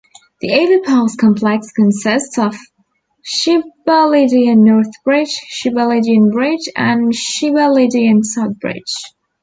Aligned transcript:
The 0.39 0.51
overpass 0.55 1.15
complex 1.15 1.71
consists 1.71 2.35
of 2.39 2.55
Shibalidian 3.23 4.57
North 4.63 4.89
Bridge, 5.05 5.29
Shibalidian 5.53 6.31
Bridge, 6.31 6.67
and 6.75 7.13
Shibalidian 7.13 8.25
South 8.25 8.59
Bridge. 8.59 9.03